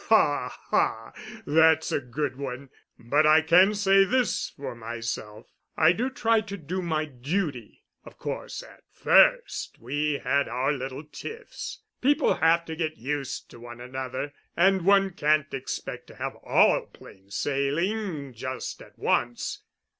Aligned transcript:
"Ha, 0.09 0.49
ha! 0.71 1.13
that's 1.45 1.91
a 1.91 1.99
good 2.01 2.35
one. 2.35 2.71
But 2.97 3.27
I 3.27 3.41
can 3.43 3.75
say 3.75 4.03
this 4.03 4.49
for 4.49 4.73
myself, 4.73 5.51
I 5.77 5.91
do 5.91 6.09
try 6.09 6.41
to 6.41 6.57
do 6.57 6.81
my 6.81 7.05
duty. 7.05 7.83
Of 8.03 8.17
course 8.17 8.63
at 8.63 8.81
first 8.89 9.77
we 9.79 10.13
had 10.17 10.47
our 10.47 10.71
little 10.71 11.03
tiffs 11.03 11.83
people 12.01 12.33
have 12.33 12.65
to 12.65 12.75
get 12.75 12.97
used 12.97 13.51
to 13.51 13.59
one 13.59 13.79
another, 13.79 14.33
and 14.57 14.85
one 14.85 15.11
can't 15.11 15.53
expect 15.53 16.07
to 16.07 16.15
have 16.15 16.33
all 16.37 16.87
plain 16.87 17.29
sailing 17.29 18.33
just 18.33 18.81
at 18.81 18.97
once. 18.97 19.61